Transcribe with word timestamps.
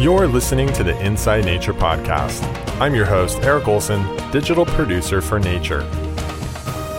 You're 0.00 0.26
listening 0.26 0.72
to 0.72 0.82
the 0.82 0.98
Inside 1.04 1.44
Nature 1.44 1.74
Podcast. 1.74 2.42
I'm 2.80 2.94
your 2.94 3.04
host, 3.04 3.42
Eric 3.42 3.68
Olson, 3.68 4.02
digital 4.30 4.64
producer 4.64 5.20
for 5.20 5.38
Nature. 5.38 5.82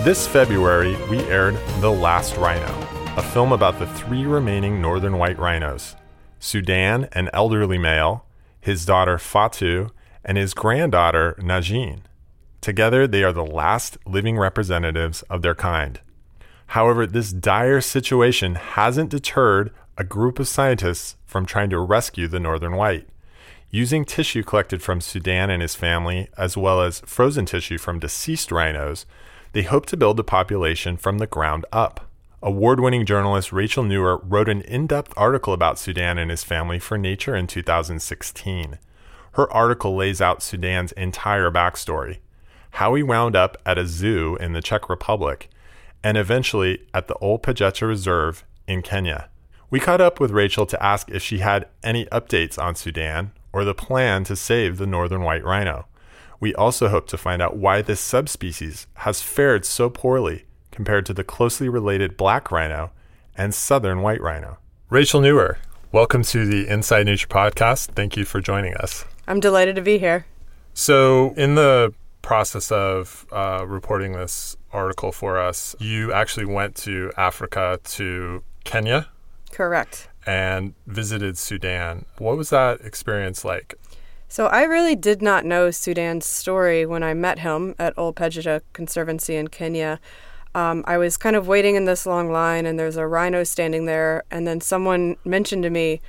This 0.04 0.28
February, 0.28 0.96
we 1.10 1.18
aired 1.22 1.56
The 1.80 1.90
Last 1.90 2.38
Rhino, 2.38 2.72
a 3.18 3.24
film 3.24 3.54
about 3.54 3.80
the 3.80 3.88
three 3.88 4.28
remaining 4.28 4.80
northern 4.80 5.18
white 5.18 5.40
rhinos 5.40 5.96
Sudan, 6.38 7.10
an 7.14 7.32
elderly 7.34 7.80
male, 7.80 8.28
his 8.60 8.86
daughter 8.86 9.18
Fatu, 9.18 9.90
and 10.24 10.38
his 10.38 10.54
granddaughter 10.54 11.36
Najin. 11.40 12.02
Together, 12.62 13.08
they 13.08 13.24
are 13.24 13.34
the 13.34 13.44
last 13.44 13.98
living 14.06 14.38
representatives 14.38 15.24
of 15.24 15.42
their 15.42 15.56
kind. 15.56 16.00
However, 16.68 17.08
this 17.08 17.34
dire 17.34 17.82
situation 17.82 18.54
hasn't 18.54 19.10
deterred 19.10 19.72
a 20.02 20.04
group 20.04 20.40
of 20.40 20.48
scientists 20.48 21.16
from 21.28 21.46
trying 21.46 21.70
to 21.70 21.80
rescue 21.80 22.28
the 22.28 22.40
northern 22.40 22.76
white. 22.76 23.08
Using 23.70 24.04
tissue 24.04 24.42
collected 24.42 24.82
from 24.82 25.00
Sudan 25.00 25.52
and 25.52 25.62
his 25.62 25.76
family, 25.76 26.28
as 26.40 26.58
well 26.58 26.82
as 26.82 27.02
frozen 27.02 27.46
tissue 27.46 27.78
from 27.78 28.00
deceased 28.00 28.52
rhinos, 28.52 29.06
they 29.54 29.62
hope 29.62 29.86
to 29.86 29.96
build 29.96 30.20
a 30.20 30.24
population 30.24 30.98
from 30.98 31.20
the 31.20 31.28
ground 31.28 31.68
up. 31.72 32.10
Award 32.42 32.80
winning 32.80 33.06
journalist 33.06 33.54
Rachel 33.54 33.84
Nuwer 33.84 34.20
wrote 34.24 34.50
an 34.50 34.62
in 34.62 34.88
depth 34.88 35.14
article 35.16 35.54
about 35.54 35.78
Sudan 35.78 36.18
and 36.18 36.32
his 36.32 36.44
family 36.44 36.80
for 36.80 36.98
Nature 36.98 37.36
in 37.36 37.46
2016. 37.46 38.80
Her 39.34 39.54
article 39.54 39.96
lays 39.96 40.20
out 40.20 40.42
Sudan's 40.42 40.94
entire 40.94 41.52
backstory 41.52 42.18
how 42.76 42.96
he 42.96 43.04
wound 43.04 43.36
up 43.36 43.58
at 43.66 43.78
a 43.78 43.86
zoo 43.86 44.38
in 44.40 44.54
the 44.54 44.62
Czech 44.62 44.90
Republic, 44.90 45.50
and 46.04 46.18
eventually 46.18 46.80
at 46.94 47.08
the 47.08 47.16
Ol 47.16 47.38
Pejeta 47.38 47.86
Reserve 47.86 48.46
in 48.66 48.82
Kenya. 48.82 49.30
We 49.72 49.80
caught 49.80 50.02
up 50.02 50.20
with 50.20 50.32
Rachel 50.32 50.66
to 50.66 50.84
ask 50.84 51.10
if 51.10 51.24
she 51.24 51.38
had 51.38 51.66
any 51.82 52.06
updates 52.08 52.62
on 52.62 52.76
Sudan 52.76 53.32
or 53.54 53.64
the 53.64 53.74
plan 53.74 54.26
to 54.26 54.36
save 54.36 54.78
the 54.78 54.86
northern 54.86 55.22
white 55.22 55.46
rhino. 55.46 55.88
We 56.42 56.54
also 56.54 56.90
hope 56.90 57.08
to 57.08 57.18
find 57.18 57.42
out 57.42 57.56
why 57.56 57.82
this 57.82 58.02
subspecies 58.02 58.86
has 58.96 59.22
fared 59.22 59.64
so 59.64 59.90
poorly 59.90 60.44
compared 60.72 61.06
to 61.06 61.14
the 61.14 61.24
closely 61.24 61.70
related 61.70 62.18
black 62.18 62.52
rhino 62.52 62.92
and 63.38 63.56
southern 63.56 64.02
white 64.02 64.20
rhino. 64.20 64.58
Rachel 64.90 65.22
Nuwer, 65.22 65.56
welcome 65.94 66.24
to 66.24 66.46
the 66.46 66.68
Inside 66.68 67.06
Nature 67.06 67.30
podcast. 67.30 67.92
Thank 67.96 68.18
you 68.18 68.26
for 68.26 68.42
joining 68.42 68.76
us. 68.76 69.06
I'm 69.26 69.40
delighted 69.40 69.78
to 69.78 69.82
be 69.82 69.98
here. 69.98 70.26
So, 70.74 71.34
in 71.38 71.56
the 71.56 71.94
process 72.22 72.74
of 72.74 73.26
uh, 73.32 73.64
reporting 73.66 74.12
this 74.12 74.58
article 74.74 75.14
for 75.14 75.40
us, 75.40 75.78
you 75.80 76.12
actually 76.12 76.46
went 76.46 76.76
to 76.76 77.14
Africa 77.16 77.80
to 77.86 78.44
Kenya. 78.66 79.08
Correct. 79.52 80.08
And 80.26 80.74
visited 80.88 81.38
Sudan. 81.38 82.06
What 82.18 82.38
was 82.38 82.50
that 82.52 82.82
experience 82.82 83.44
like? 83.44 83.76
So 84.28 84.48
I 84.48 84.64
really 84.64 84.96
did 84.96 85.22
not 85.22 85.46
know 85.46 85.72
Sudan's 85.72 86.26
story 86.26 86.86
when 86.86 87.04
I 87.04 87.14
met 87.14 87.40
him 87.40 87.76
at 87.78 87.98
Ol 87.98 88.14
Pejeta 88.14 88.62
Conservancy 88.72 89.36
in 89.36 89.50
Kenya. 89.50 90.00
Um, 90.56 90.84
I 90.88 90.98
was 90.98 91.18
kind 91.18 91.36
of 91.36 91.48
waiting 91.48 91.76
in 91.76 91.86
this 91.86 92.06
long 92.06 92.32
line, 92.32 92.66
and 92.66 92.80
there's 92.80 92.98
a 92.98 93.08
rhino 93.08 93.44
standing 93.44 93.88
there, 93.88 94.24
and 94.32 94.48
then 94.48 94.62
someone 94.62 95.18
mentioned 95.26 95.64
to 95.64 95.70
me, 95.70 96.02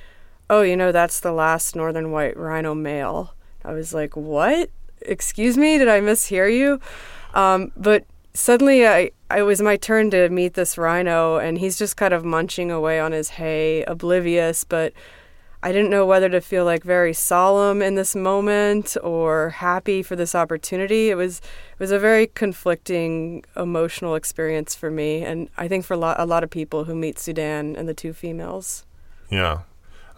"Oh, 0.49 0.61
you 0.61 0.77
know, 0.77 0.91
that's 0.91 1.19
the 1.19 1.31
last 1.31 1.75
northern 1.75 2.11
white 2.11 2.37
rhino 2.37 2.73
male." 2.73 3.35
I 3.65 3.73
was 3.73 3.93
like, 3.93 4.15
"What? 4.15 4.69
Excuse 5.01 5.57
me? 5.57 5.77
Did 5.77 5.87
I 5.89 5.99
mishear 5.99 6.53
you?" 6.53 6.79
Um, 7.33 7.71
but 7.75 8.05
suddenly, 8.33 8.87
I 8.87 9.11
it 9.37 9.43
was 9.43 9.61
my 9.61 9.77
turn 9.77 10.09
to 10.11 10.29
meet 10.29 10.53
this 10.53 10.77
rhino, 10.77 11.37
and 11.37 11.57
he's 11.57 11.77
just 11.77 11.97
kind 11.97 12.13
of 12.13 12.23
munching 12.25 12.71
away 12.71 12.99
on 12.99 13.11
his 13.11 13.29
hay, 13.29 13.83
oblivious, 13.83 14.63
but 14.63 14.93
I 15.63 15.71
didn't 15.71 15.91
know 15.91 16.05
whether 16.05 16.27
to 16.27 16.41
feel 16.41 16.65
like 16.65 16.83
very 16.83 17.13
solemn 17.13 17.81
in 17.81 17.95
this 17.95 18.15
moment 18.15 18.97
or 19.01 19.51
happy 19.51 20.03
for 20.03 20.17
this 20.17 20.35
opportunity. 20.35 21.09
It 21.09 21.15
was 21.15 21.37
it 21.37 21.79
was 21.79 21.91
a 21.91 21.99
very 21.99 22.27
conflicting 22.27 23.45
emotional 23.55 24.15
experience 24.15 24.75
for 24.75 24.91
me, 24.91 25.23
and 25.23 25.49
I 25.57 25.69
think 25.69 25.85
for 25.85 25.93
a 25.93 25.97
lot, 25.97 26.19
a 26.19 26.25
lot 26.25 26.43
of 26.43 26.49
people 26.49 26.83
who 26.83 26.93
meet 26.93 27.17
Sudan 27.17 27.77
and 27.77 27.87
the 27.87 27.93
two 27.93 28.11
females. 28.11 28.85
Yeah. 29.29 29.61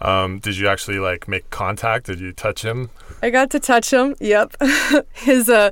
Um, 0.00 0.38
did 0.38 0.56
you 0.58 0.68
actually 0.68 0.98
like 0.98 1.26
make 1.28 1.48
contact? 1.50 2.06
Did 2.06 2.20
you 2.20 2.32
touch 2.32 2.62
him? 2.62 2.90
I 3.22 3.30
got 3.30 3.50
to 3.50 3.60
touch 3.60 3.92
him. 3.92 4.14
Yep. 4.20 4.56
his 5.14 5.48
uh, 5.48 5.70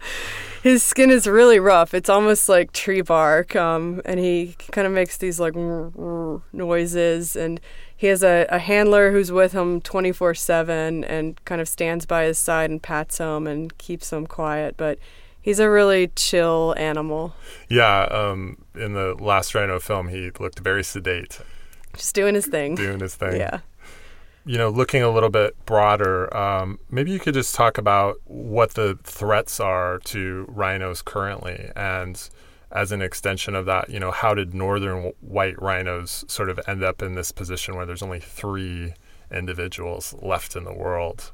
his 0.62 0.82
skin 0.82 1.10
is 1.10 1.26
really 1.26 1.58
rough. 1.58 1.92
It's 1.92 2.08
almost 2.08 2.48
like 2.48 2.72
tree 2.72 3.02
bark. 3.02 3.54
Um, 3.54 4.00
and 4.06 4.18
he 4.18 4.56
kind 4.72 4.86
of 4.86 4.92
makes 4.92 5.18
these 5.18 5.38
like 5.38 5.54
noises 6.52 7.36
and 7.36 7.60
he 7.96 8.06
has 8.08 8.22
a, 8.24 8.46
a 8.48 8.58
handler 8.58 9.12
who's 9.12 9.30
with 9.30 9.52
him 9.52 9.80
24 9.82 10.34
7 10.34 11.04
and 11.04 11.44
kind 11.44 11.60
of 11.60 11.68
stands 11.68 12.06
by 12.06 12.24
his 12.24 12.38
side 12.38 12.70
and 12.70 12.82
pats 12.82 13.18
him 13.18 13.46
and 13.46 13.76
keeps 13.76 14.12
him 14.12 14.26
quiet. 14.26 14.76
But 14.76 14.98
he's 15.40 15.58
a 15.58 15.68
really 15.68 16.08
chill 16.16 16.74
animal. 16.78 17.34
Yeah. 17.68 18.04
Um, 18.04 18.64
in 18.74 18.94
the 18.94 19.14
last 19.14 19.54
Rhino 19.54 19.78
film, 19.78 20.08
he 20.08 20.30
looked 20.40 20.60
very 20.60 20.82
sedate. 20.82 21.40
Just 21.94 22.14
doing 22.14 22.34
his 22.34 22.46
thing. 22.46 22.74
Doing 22.74 23.00
his 23.00 23.14
thing. 23.14 23.36
Yeah. 23.36 23.60
You 24.46 24.58
know, 24.58 24.68
looking 24.68 25.02
a 25.02 25.10
little 25.10 25.30
bit 25.30 25.56
broader, 25.64 26.34
um, 26.36 26.78
maybe 26.90 27.10
you 27.10 27.18
could 27.18 27.34
just 27.34 27.54
talk 27.54 27.78
about 27.78 28.20
what 28.26 28.74
the 28.74 28.98
threats 29.02 29.58
are 29.58 29.98
to 30.00 30.44
rhinos 30.48 31.00
currently 31.00 31.70
and 31.74 32.28
as 32.74 32.90
an 32.90 33.00
extension 33.00 33.54
of 33.54 33.66
that, 33.66 33.88
you 33.88 34.00
know, 34.00 34.10
how 34.10 34.34
did 34.34 34.52
northern 34.52 35.12
white 35.20 35.60
rhinos 35.62 36.24
sort 36.26 36.50
of 36.50 36.60
end 36.66 36.82
up 36.82 37.00
in 37.00 37.14
this 37.14 37.30
position 37.30 37.76
where 37.76 37.86
there's 37.86 38.02
only 38.02 38.18
three 38.18 38.94
individuals 39.30 40.14
left 40.20 40.56
in 40.56 40.64
the 40.64 40.72
world? 40.72 41.30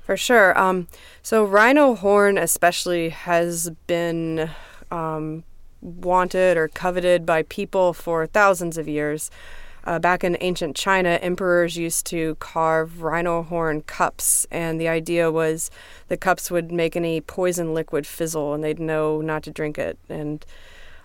For 0.00 0.16
sure. 0.16 0.58
Um, 0.58 0.88
so 1.22 1.44
rhino 1.44 1.94
horn, 1.94 2.36
especially, 2.36 3.10
has 3.10 3.70
been 3.86 4.50
um, 4.90 5.44
wanted 5.80 6.56
or 6.56 6.66
coveted 6.66 7.24
by 7.24 7.44
people 7.44 7.92
for 7.92 8.26
thousands 8.26 8.76
of 8.76 8.88
years. 8.88 9.30
Uh, 9.84 9.98
back 9.98 10.22
in 10.22 10.36
ancient 10.40 10.76
China, 10.76 11.18
emperors 11.22 11.76
used 11.76 12.06
to 12.06 12.36
carve 12.36 13.02
rhino 13.02 13.42
horn 13.42 13.82
cups, 13.82 14.46
and 14.50 14.80
the 14.80 14.88
idea 14.88 15.30
was 15.30 15.70
the 16.08 16.16
cups 16.16 16.50
would 16.50 16.70
make 16.70 16.96
any 16.96 17.20
poison 17.20 17.74
liquid 17.74 18.06
fizzle, 18.06 18.54
and 18.54 18.62
they'd 18.62 18.78
know 18.78 19.20
not 19.20 19.42
to 19.42 19.50
drink 19.50 19.78
it. 19.78 19.98
And 20.08 20.44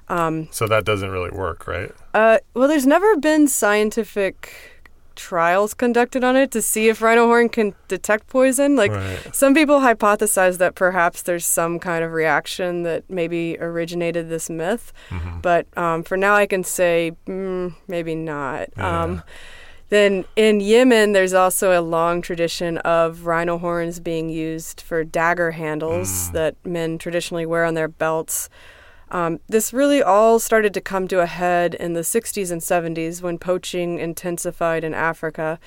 um, 0.10 0.48
so 0.52 0.68
that 0.68 0.86
doesn't 0.86 1.10
really 1.10 1.32
work, 1.32 1.68
right? 1.68 1.92
Uh, 2.14 2.38
well, 2.54 2.68
there's 2.68 2.86
never 2.86 3.18
been 3.18 3.48
scientific 3.48 4.77
trials 5.18 5.74
conducted 5.74 6.24
on 6.24 6.38
it 6.38 6.52
to 6.52 6.62
see 6.62 6.88
if 6.88 7.02
rhino 7.02 7.26
horn 7.26 7.50
can 7.50 7.74
detect 7.90 8.28
poison. 8.28 8.78
Like 8.78 8.92
right. 8.92 9.36
some 9.36 9.54
people 9.54 9.80
hypothesize 9.80 10.60
that 10.60 10.76
perhaps 10.76 11.24
there's 11.24 11.46
some 11.46 11.80
kind 11.80 12.06
of 12.06 12.14
reaction 12.14 12.84
that 12.84 13.10
maybe 13.10 13.58
originated 13.60 14.30
this 14.30 14.50
myth, 14.50 14.94
mm-hmm. 15.10 15.42
but 15.42 15.68
um, 15.78 16.04
for 16.04 16.16
now 16.16 16.36
I 16.36 16.46
can 16.46 16.64
say 16.64 17.12
mm, 17.26 17.76
maybe 17.88 18.16
not. 18.16 18.70
Yeah. 18.78 19.04
Um, 19.04 19.24
then 19.90 20.26
in 20.36 20.60
Yemen, 20.60 21.14
there's 21.14 21.34
also 21.34 21.78
a 21.78 21.82
long 21.82 22.22
tradition 22.22 22.78
of 22.80 23.26
rhino 23.26 23.58
horns 23.58 24.00
being 24.00 24.30
used 24.30 24.82
for 24.82 25.04
dagger 25.04 25.52
handles 25.52 26.30
mm. 26.30 26.32
that 26.34 26.56
men 26.66 26.98
traditionally 26.98 27.46
wear 27.46 27.64
on 27.64 27.74
their 27.74 27.88
belts. 27.88 28.50
Um, 29.10 29.40
this 29.48 29.74
really 29.74 30.04
all 30.04 30.40
started 30.40 30.74
to 30.74 30.82
come 30.82 31.08
to 31.08 31.22
a 31.22 31.26
head 31.26 31.74
in 31.76 31.94
the 31.94 32.02
60s 32.02 32.52
and 32.52 32.62
70s 32.62 33.22
when 33.22 33.38
poaching 33.38 34.00
intensified 34.00 34.84
in 34.84 34.94
Africa, 34.94 35.60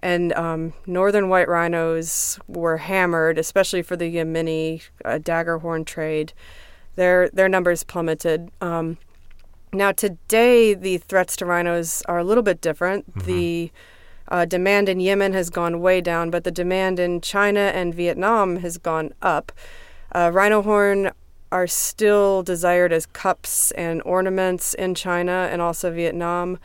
and 0.00 0.32
um, 0.34 0.72
northern 0.86 1.28
white 1.28 1.48
rhinos 1.48 2.38
were 2.46 2.78
hammered, 2.78 3.38
especially 3.38 3.82
for 3.82 3.96
the 3.96 4.14
Yemeni 4.14 4.82
uh, 5.04 5.18
dagger 5.18 5.58
horn 5.58 5.84
trade. 5.84 6.32
Their 6.94 7.28
their 7.30 7.48
numbers 7.48 7.82
plummeted. 7.82 8.50
Um, 8.60 8.98
now 9.72 9.92
today, 9.92 10.72
the 10.74 10.98
threats 10.98 11.36
to 11.36 11.46
rhinos 11.46 12.02
are 12.06 12.18
a 12.18 12.24
little 12.24 12.42
bit 12.42 12.60
different. 12.60 13.10
Mm-hmm. 13.10 13.26
The 13.26 13.72
uh, 14.28 14.44
demand 14.44 14.88
in 14.88 15.00
Yemen 15.00 15.32
has 15.34 15.50
gone 15.50 15.80
way 15.80 16.00
down, 16.00 16.30
but 16.30 16.44
the 16.44 16.50
demand 16.50 16.98
in 16.98 17.20
China 17.20 17.60
and 17.60 17.94
Vietnam 17.94 18.56
has 18.56 18.78
gone 18.78 19.12
up. 19.22 19.52
Uh, 20.12 20.30
rhino 20.32 20.62
horn 20.62 21.10
are 21.52 21.66
still 21.66 22.42
desired 22.42 22.92
as 22.92 23.06
cups 23.06 23.70
and 23.72 24.02
ornaments 24.04 24.74
in 24.74 24.94
China 24.94 25.48
and 25.50 25.62
also 25.62 25.92
Vietnam. 25.92 26.58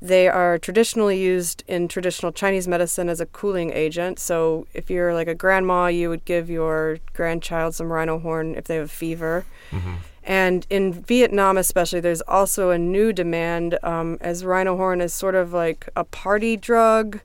They 0.00 0.26
are 0.26 0.58
traditionally 0.58 1.20
used 1.20 1.62
in 1.68 1.86
traditional 1.86 2.32
Chinese 2.32 2.66
medicine 2.66 3.08
as 3.08 3.20
a 3.20 3.26
cooling 3.26 3.72
agent. 3.72 4.18
So, 4.18 4.66
if 4.74 4.90
you're 4.90 5.14
like 5.14 5.28
a 5.28 5.34
grandma, 5.34 5.86
you 5.86 6.08
would 6.08 6.24
give 6.24 6.50
your 6.50 6.98
grandchild 7.12 7.76
some 7.76 7.92
rhino 7.92 8.18
horn 8.18 8.56
if 8.56 8.64
they 8.64 8.76
have 8.76 8.90
fever. 8.90 9.44
Mm-hmm. 9.70 9.94
And 10.24 10.66
in 10.70 10.92
Vietnam, 10.92 11.56
especially, 11.56 12.00
there's 12.00 12.20
also 12.22 12.70
a 12.70 12.78
new 12.78 13.12
demand 13.12 13.78
um, 13.82 14.18
as 14.20 14.44
rhino 14.44 14.76
horn 14.76 15.00
is 15.00 15.12
sort 15.12 15.34
of 15.34 15.52
like 15.52 15.88
a 15.94 16.04
party 16.04 16.56
drug. 16.56 17.20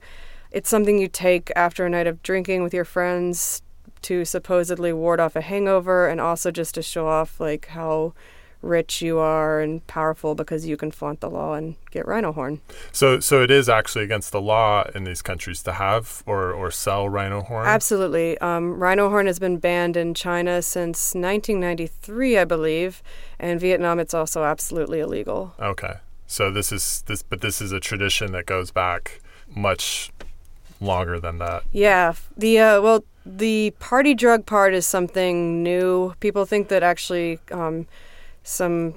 It's 0.51 0.69
something 0.69 0.97
you 0.97 1.07
take 1.07 1.51
after 1.55 1.85
a 1.85 1.89
night 1.89 2.07
of 2.07 2.21
drinking 2.23 2.63
with 2.63 2.73
your 2.73 2.85
friends 2.85 3.61
to 4.03 4.25
supposedly 4.25 4.93
ward 4.93 5.19
off 5.19 5.35
a 5.35 5.41
hangover 5.41 6.07
and 6.07 6.19
also 6.21 6.51
just 6.51 6.75
to 6.75 6.81
show 6.81 7.07
off 7.07 7.39
like 7.39 7.67
how 7.67 8.13
rich 8.61 9.01
you 9.01 9.19
are 9.19 9.59
and 9.59 9.85
powerful 9.87 10.35
because 10.35 10.65
you 10.65 10.77
can 10.77 10.91
flaunt 10.91 11.21
the 11.21 11.29
law 11.29 11.53
and 11.53 11.75
get 11.91 12.07
rhino 12.07 12.31
horn. 12.31 12.61
So, 12.91 13.19
so 13.19 13.41
it 13.43 13.51
is 13.51 13.69
actually 13.69 14.03
against 14.03 14.31
the 14.31 14.41
law 14.41 14.89
in 14.95 15.03
these 15.03 15.21
countries 15.21 15.61
to 15.63 15.73
have 15.73 16.23
or, 16.25 16.51
or 16.51 16.71
sell 16.71 17.07
rhino 17.07 17.41
horn. 17.41 17.67
Absolutely, 17.67 18.37
um, 18.39 18.79
rhino 18.79 19.09
horn 19.09 19.27
has 19.27 19.39
been 19.39 19.57
banned 19.57 19.97
in 19.97 20.13
China 20.13 20.61
since 20.61 21.13
1993, 21.13 22.37
I 22.37 22.45
believe, 22.45 23.03
and 23.39 23.59
Vietnam. 23.59 23.99
It's 23.99 24.13
also 24.13 24.43
absolutely 24.43 24.99
illegal. 24.99 25.53
Okay, 25.59 25.95
so 26.25 26.51
this 26.51 26.71
is 26.71 27.03
this, 27.07 27.21
but 27.23 27.41
this 27.41 27.61
is 27.61 27.71
a 27.71 27.79
tradition 27.79 28.31
that 28.31 28.45
goes 28.45 28.71
back 28.71 29.21
much 29.53 30.11
longer 30.79 31.19
than 31.19 31.37
that. 31.39 31.63
Yeah, 31.71 32.13
the 32.35 32.59
uh, 32.59 32.81
well, 32.81 33.03
the 33.35 33.71
party 33.79 34.13
drug 34.13 34.45
part 34.45 34.73
is 34.73 34.85
something 34.85 35.61
new. 35.63 36.13
People 36.19 36.45
think 36.45 36.69
that 36.69 36.83
actually. 36.83 37.39
Um, 37.51 37.87
some 38.47 38.93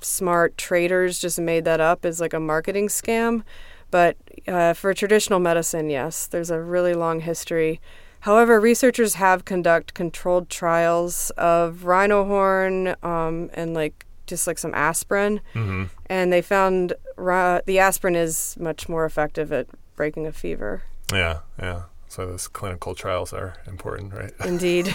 smart 0.00 0.58
traders 0.58 1.18
just 1.20 1.38
made 1.38 1.64
that 1.64 1.80
up 1.80 2.04
as 2.04 2.20
like 2.20 2.32
a 2.32 2.40
marketing 2.40 2.88
scam. 2.88 3.44
But 3.90 4.16
uh, 4.46 4.74
for 4.74 4.92
traditional 4.92 5.38
medicine, 5.38 5.88
yes, 5.88 6.26
there's 6.26 6.50
a 6.50 6.60
really 6.60 6.94
long 6.94 7.20
history. 7.20 7.80
However, 8.20 8.60
researchers 8.60 9.14
have 9.14 9.44
conducted 9.44 9.94
controlled 9.94 10.50
trials 10.50 11.30
of 11.38 11.84
rhino 11.84 12.24
horn 12.24 12.96
um, 13.02 13.50
and 13.54 13.72
like 13.72 14.04
just 14.26 14.46
like 14.46 14.58
some 14.58 14.74
aspirin, 14.74 15.40
mm-hmm. 15.54 15.84
and 16.06 16.30
they 16.30 16.42
found 16.42 16.92
ra- 17.16 17.60
the 17.64 17.78
aspirin 17.78 18.14
is 18.14 18.56
much 18.58 18.88
more 18.88 19.06
effective 19.06 19.52
at 19.52 19.68
breaking 19.94 20.26
a 20.26 20.32
fever. 20.32 20.82
Yeah, 21.12 21.38
yeah. 21.58 21.84
So 22.18 22.26
those 22.26 22.48
clinical 22.48 22.96
trials 22.96 23.32
are 23.32 23.54
important, 23.68 24.12
right? 24.12 24.32
Indeed. 24.44 24.92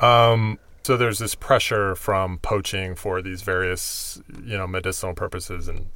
um, 0.00 0.58
so 0.82 0.96
there's 0.96 1.20
this 1.20 1.36
pressure 1.36 1.94
from 1.94 2.38
poaching 2.38 2.96
for 2.96 3.22
these 3.22 3.42
various, 3.42 4.20
you 4.44 4.58
know, 4.58 4.66
medicinal 4.66 5.14
purposes 5.14 5.68
and 5.68 5.86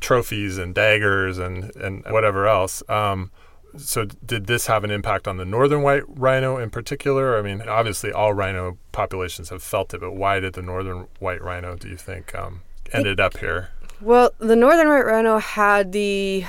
trophies 0.00 0.56
and 0.56 0.74
daggers 0.74 1.36
and, 1.36 1.76
and 1.76 2.02
whatever 2.06 2.48
else. 2.48 2.82
Um, 2.88 3.30
so 3.76 4.06
did 4.06 4.46
this 4.46 4.68
have 4.68 4.84
an 4.84 4.90
impact 4.90 5.28
on 5.28 5.36
the 5.36 5.44
northern 5.44 5.82
white 5.82 6.04
rhino 6.08 6.56
in 6.56 6.70
particular? 6.70 7.38
I 7.38 7.42
mean, 7.42 7.60
obviously 7.68 8.10
all 8.10 8.32
rhino 8.32 8.78
populations 8.90 9.50
have 9.50 9.62
felt 9.62 9.92
it, 9.92 10.00
but 10.00 10.12
why 10.12 10.40
did 10.40 10.54
the 10.54 10.62
northern 10.62 11.08
white 11.18 11.42
rhino, 11.42 11.76
do 11.76 11.88
you 11.88 11.98
think, 11.98 12.34
um, 12.34 12.62
ended 12.90 13.20
up 13.20 13.36
here? 13.36 13.68
Well, 14.00 14.32
the 14.38 14.56
northern 14.56 14.88
white 14.88 15.04
rhino 15.04 15.36
had 15.36 15.92
the 15.92 16.46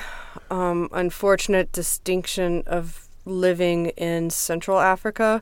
um, 0.50 0.90
unfortunate 0.92 1.72
distinction 1.72 2.64
of 2.66 3.08
living 3.26 3.88
in 3.90 4.30
Central 4.30 4.80
Africa 4.80 5.42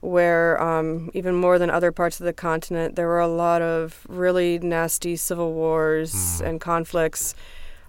where 0.00 0.60
um, 0.62 1.10
even 1.14 1.34
more 1.34 1.58
than 1.58 1.70
other 1.70 1.90
parts 1.90 2.20
of 2.20 2.26
the 2.26 2.32
continent, 2.32 2.96
there 2.96 3.08
were 3.08 3.20
a 3.20 3.28
lot 3.28 3.62
of 3.62 4.06
really 4.08 4.58
nasty 4.58 5.16
civil 5.16 5.52
wars 5.52 6.12
mm. 6.14 6.46
and 6.46 6.60
conflicts. 6.60 7.34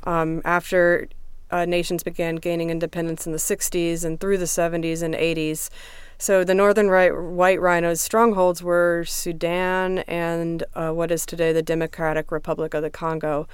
Um, 0.03 0.41
after 0.45 1.09
uh, 1.51 1.65
nations 1.65 2.03
began 2.03 2.35
gaining 2.37 2.69
independence 2.69 3.25
in 3.25 3.33
the 3.33 3.37
60s 3.37 4.03
and 4.03 4.19
through 4.19 4.37
the 4.37 4.45
70s 4.45 5.01
and 5.01 5.13
80s. 5.13 5.69
So 6.17 6.43
the 6.43 6.55
northern 6.55 6.89
right, 6.89 7.15
white 7.15 7.61
rhinos' 7.61 8.01
strongholds 8.01 8.63
were 8.63 9.05
Sudan 9.05 9.99
and 9.99 10.63
uh, 10.73 10.91
what 10.91 11.11
is 11.11 11.25
today 11.25 11.53
the 11.53 11.61
Democratic 11.61 12.31
Republic 12.31 12.73
of 12.73 12.81
the 12.81 12.89
Congo. 12.89 13.47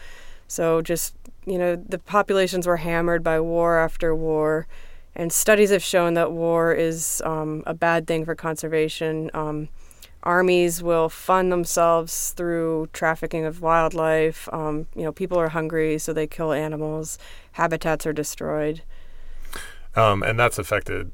So 0.54 0.84
just, 0.84 1.16
you 1.48 1.58
know, 1.58 1.76
the 1.76 1.98
populations 1.98 2.68
were 2.68 2.78
hammered 2.78 3.24
by 3.24 3.40
war 3.40 3.80
after 3.80 4.14
war. 4.14 4.68
And 5.16 5.34
studies 5.34 5.72
have 5.72 5.82
shown 5.82 6.14
that 6.14 6.32
war 6.32 6.74
is 6.74 7.24
um, 7.26 7.64
a 7.66 7.74
bad 7.74 8.06
thing 8.06 8.24
for 8.24 8.36
conservation. 8.36 9.32
Um, 9.34 9.70
armies 10.22 10.84
will 10.84 11.10
fund 11.10 11.52
themselves 11.52 12.34
through 12.38 12.90
trafficking 12.94 13.46
of 13.46 13.62
wildlife. 13.62 14.48
Um, 14.54 14.86
you 14.96 15.02
know, 15.02 15.12
people 15.12 15.40
are 15.40 15.50
hungry, 15.50 15.98
so 15.98 16.14
they 16.14 16.28
kill 16.28 16.54
animals. 16.54 17.18
Habitats 17.54 18.06
are 18.06 18.14
destroyed. 18.14 18.84
Um, 19.96 20.22
and 20.22 20.40
that's 20.40 20.60
affected 20.60 21.12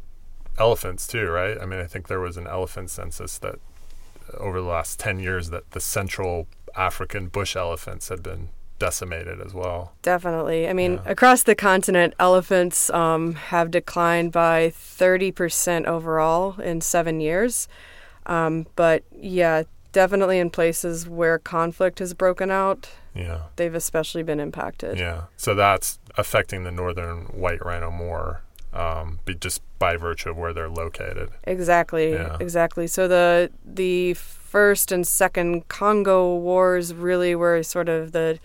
elephants 0.57 1.07
too, 1.07 1.27
right? 1.30 1.57
I 1.62 1.65
mean, 1.65 1.80
I 1.80 1.85
think 1.85 2.07
there 2.09 2.19
was 2.19 2.35
an 2.35 2.47
elephant 2.47 2.89
census 2.89 3.38
that 3.38 3.59
over 4.33 4.59
the 4.59 4.68
last 4.68 5.00
10 5.00 5.19
years 5.19 5.50
that 5.50 5.71
the 5.71 5.80
central 5.80 6.47
African 6.75 7.27
bush 7.27 7.56
elephants 7.56 8.09
had 8.09 8.21
been 8.21 8.50
decimated 8.79 9.39
as 9.41 9.53
well. 9.53 9.93
Definitely. 10.01 10.67
I 10.67 10.73
mean, 10.73 10.95
yeah. 10.95 11.11
across 11.11 11.43
the 11.43 11.55
continent, 11.55 12.13
elephants 12.19 12.89
um, 12.89 13.35
have 13.35 13.69
declined 13.69 14.31
by 14.31 14.69
30% 14.69 15.85
overall 15.85 16.59
in 16.59 16.81
seven 16.81 17.19
years. 17.19 17.67
Um, 18.25 18.67
but 18.75 19.03
yeah, 19.11 19.63
definitely 19.91 20.39
in 20.39 20.49
places 20.49 21.07
where 21.07 21.37
conflict 21.37 21.99
has 21.99 22.13
broken 22.13 22.49
out. 22.49 22.89
Yeah. 23.13 23.43
They've 23.55 23.75
especially 23.75 24.23
been 24.23 24.39
impacted. 24.39 24.97
Yeah. 24.97 25.23
So 25.35 25.53
that's 25.55 25.99
affecting 26.17 26.63
the 26.63 26.71
northern 26.71 27.25
white 27.25 27.63
rhino 27.63 27.91
more. 27.91 28.41
Um, 28.71 29.19
just 29.39 29.63
by 29.79 29.95
virtue 29.95 30.29
of 30.29 30.37
where 30.37 30.53
they're 30.53 30.69
located. 30.69 31.29
Exactly, 31.45 32.11
yeah. 32.11 32.37
exactly. 32.39 32.85
So 32.85 33.07
the 33.07 33.49
the 33.65 34.13
first 34.13 34.91
and 34.91 35.07
second 35.07 35.67
Congo 35.69 36.35
wars 36.35 36.93
really 36.93 37.33
were 37.33 37.63
sort 37.63 37.89
of 37.89 38.11
the 38.11 38.37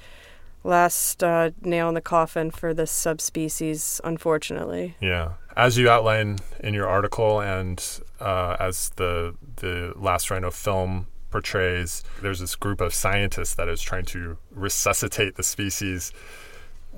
last 0.65 1.23
uh, 1.23 1.51
nail 1.61 1.89
in 1.89 1.95
the 1.95 2.01
coffin 2.01 2.51
for 2.51 2.75
this 2.75 2.91
subspecies, 2.91 4.01
unfortunately. 4.03 4.97
Yeah. 5.01 5.35
As 5.57 5.79
you 5.79 5.89
outline 5.89 6.39
in 6.61 6.75
your 6.75 6.89
article, 6.89 7.41
and 7.41 7.83
uh, 8.19 8.57
as 8.59 8.91
the 8.97 9.37
the 9.57 9.93
Last 9.95 10.31
Rhino 10.31 10.51
film 10.51 11.07
portrays, 11.31 12.03
there's 12.23 12.41
this 12.41 12.57
group 12.57 12.81
of 12.81 12.93
scientists 12.93 13.55
that 13.55 13.69
is 13.69 13.81
trying 13.81 14.05
to 14.07 14.37
resuscitate 14.51 15.37
the 15.37 15.43
species. 15.43 16.13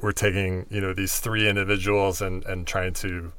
We're 0.00 0.12
taking, 0.12 0.66
you 0.70 0.80
know, 0.80 0.94
these 0.94 1.20
three 1.20 1.48
individuals 1.48 2.20
and, 2.20 2.44
and 2.44 2.66
trying 2.66 2.92
to 2.94 3.32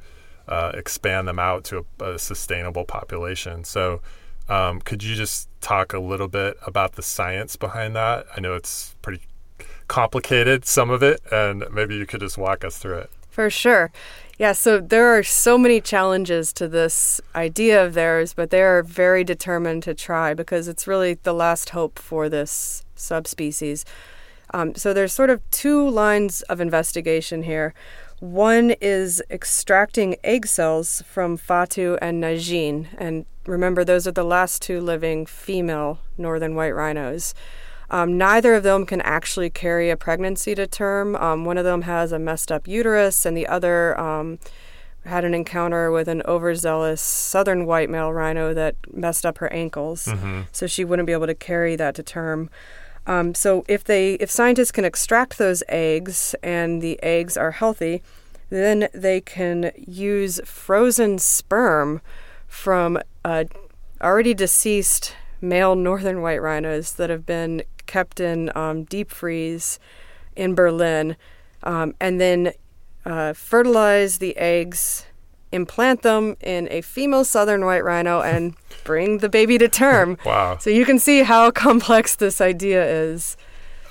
uh, 0.48 0.72
expand 0.74 1.28
them 1.28 1.40
out 1.40 1.64
to 1.66 1.86
a, 2.00 2.14
a 2.14 2.20
sustainable 2.20 2.84
population. 2.84 3.64
So, 3.64 4.02
um, 4.50 4.82
could 4.82 5.04
you 5.04 5.16
just 5.16 5.50
talk 5.62 5.94
a 5.94 6.00
little 6.00 6.28
bit 6.28 6.58
about 6.66 6.94
the 6.94 7.04
science 7.04 7.56
behind 7.56 7.96
that? 7.96 8.26
I 8.36 8.40
know 8.40 8.56
it's 8.56 8.96
pretty 9.02 9.22
complicated, 9.88 10.66
some 10.66 10.90
of 10.90 11.04
it, 11.04 11.22
and 11.32 11.64
maybe 11.72 11.96
you 11.96 12.06
could 12.06 12.20
just 12.20 12.38
walk 12.38 12.64
us 12.64 12.78
through 12.78 13.00
it. 13.00 13.10
For 13.30 13.50
sure. 13.50 13.92
Yeah, 14.40 14.52
so 14.52 14.80
there 14.80 15.18
are 15.18 15.24
so 15.24 15.58
many 15.58 15.82
challenges 15.82 16.54
to 16.54 16.68
this 16.68 17.22
idea 17.36 17.84
of 17.84 17.94
theirs, 17.94 18.34
but 18.34 18.50
they 18.50 18.62
are 18.62 18.84
very 18.84 19.24
determined 19.24 19.84
to 19.84 19.94
try 19.94 20.34
because 20.34 20.68
it's 20.68 20.88
really 20.88 21.16
the 21.24 21.34
last 21.34 21.70
hope 21.70 22.00
for 22.00 22.30
this 22.30 22.84
subspecies. 22.96 23.86
Um, 24.54 24.76
so 24.76 24.94
there's 24.94 25.14
sort 25.14 25.30
of 25.30 25.42
two 25.52 25.90
lines 25.90 26.42
of 26.44 26.62
investigation 26.62 27.44
here. 27.44 27.74
One 28.20 28.72
is 28.82 29.22
extracting 29.30 30.16
egg 30.24 30.48
cells 30.48 31.04
from 31.06 31.38
Fatu 31.38 31.98
and 32.02 32.24
Najin, 32.24 32.88
and 32.98 33.26
remember 33.46 33.84
those 33.84 34.08
are 34.08 34.12
the 34.12 34.24
last 34.24 34.62
two 34.62 34.82
living 34.82 35.26
female 35.26 36.00
northern 36.18 36.56
white 36.56 36.76
rhinos. 36.76 37.36
Um, 37.90 38.18
neither 38.18 38.54
of 38.54 38.64
them 38.64 38.86
can 38.86 39.02
actually 39.02 39.50
carry 39.50 39.90
a 39.90 39.98
pregnancy 39.98 40.54
to 40.56 40.68
term. 40.68 41.16
Um, 41.16 41.46
one 41.46 41.58
of 41.58 41.64
them 41.64 41.84
has 41.84 42.12
a 42.12 42.20
messed 42.20 42.52
up 42.52 42.68
uterus, 42.68 43.26
and 43.26 43.36
the 43.36 43.48
other 43.48 44.00
um, 44.00 44.40
had 45.06 45.24
an 45.24 45.34
encounter 45.34 45.90
with 45.90 46.08
an 46.08 46.22
overzealous 46.26 47.02
southern 47.02 47.66
white 47.66 47.90
male 47.90 48.12
rhino 48.12 48.54
that 48.54 48.76
messed 48.94 49.26
up 49.26 49.38
her 49.38 49.52
ankles, 49.54 50.06
mm-hmm. 50.06 50.42
so 50.52 50.68
she 50.68 50.84
wouldn't 50.84 51.08
be 51.08 51.14
able 51.14 51.28
to 51.28 51.36
carry 51.36 51.76
that 51.76 51.96
to 51.96 52.04
term. 52.04 52.50
Um, 53.06 53.34
so 53.34 53.64
if 53.70 53.86
they, 53.86 54.16
if 54.16 54.30
scientists 54.30 54.72
can 54.72 54.84
extract 54.84 55.38
those 55.38 55.64
eggs 55.70 56.36
and 56.44 56.82
the 56.82 57.02
eggs 57.02 57.38
are 57.38 57.52
healthy, 57.52 58.04
then 58.50 58.90
they 58.94 59.22
can 59.22 59.72
use 59.78 60.42
frozen 60.44 61.18
sperm 61.20 62.02
from 62.48 63.00
already 64.02 64.34
deceased 64.34 65.16
male 65.40 65.76
northern 65.76 66.22
white 66.22 66.42
rhinos 66.42 66.94
that 66.94 67.10
have 67.10 67.26
been 67.26 67.64
kept 67.88 68.20
in 68.20 68.56
um, 68.56 68.84
deep 68.84 69.12
freeze 69.12 69.80
in 70.36 70.54
Berlin, 70.54 71.16
um, 71.64 71.96
and 72.00 72.22
then 72.22 72.54
uh, 73.06 73.34
fertilize 73.34 74.20
the 74.20 74.38
eggs, 74.38 75.06
implant 75.52 76.04
them 76.04 76.36
in 76.42 76.68
a 76.70 76.82
female 76.82 77.26
southern 77.26 77.66
white 77.66 77.84
rhino, 77.84 78.22
and 78.22 78.56
bring 78.84 79.20
the 79.20 79.30
baby 79.30 79.58
to 79.58 79.68
term. 79.68 80.18
wow! 80.26 80.58
So 80.58 80.70
you 80.70 80.86
can 80.86 81.00
see 81.00 81.24
how 81.24 81.52
complex 81.52 82.16
this 82.16 82.40
idea 82.42 82.86
is. 82.86 83.38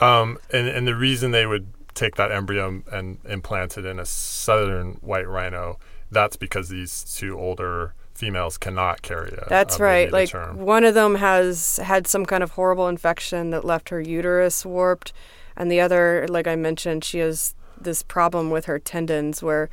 Um, 0.01 0.39
and 0.53 0.69
and 0.69 0.87
the 0.87 0.95
reason 0.95 1.31
they 1.31 1.47
would 1.47 1.67
take 1.95 2.17
that 2.17 2.31
embryo 2.31 2.83
and 2.93 3.19
implant 3.25 3.79
it 3.79 3.87
in 3.87 3.99
a 3.99 4.05
southern 4.05 4.93
white 5.01 5.27
rhino, 5.27 5.79
that's 6.11 6.37
because 6.37 6.69
these 6.69 7.03
two 7.03 7.39
older 7.39 7.95
females 8.17 8.59
cannot 8.59 9.03
carry 9.03 9.31
it. 9.31 9.45
That's 9.49 9.79
right. 9.79 10.11
Like 10.11 10.31
term. 10.31 10.59
one 10.59 10.85
of 10.85 10.95
them 10.95 11.17
has 11.17 11.77
had 11.77 12.07
some 12.07 12.25
kind 12.25 12.43
of 12.43 12.53
horrible 12.53 12.89
infection 12.89 13.51
that 13.51 13.65
left 13.65 13.91
her 13.91 14.01
uterus 14.01 14.65
warped, 14.65 15.13
and 15.57 15.71
the 15.71 15.81
other, 15.81 16.27
like 16.29 16.47
I 16.47 16.57
mentioned, 16.57 17.05
she 17.05 17.19
has 17.19 17.55
this 17.81 18.03
problem 18.03 18.51
with 18.51 18.65
her 18.65 18.79
tendons 18.79 19.43
where 19.43 19.69